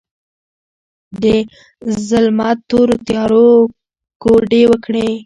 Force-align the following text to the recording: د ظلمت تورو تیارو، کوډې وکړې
د 1.21 1.23
ظلمت 2.07 2.57
تورو 2.69 2.95
تیارو، 3.07 3.49
کوډې 4.21 4.61
وکړې 4.71 5.07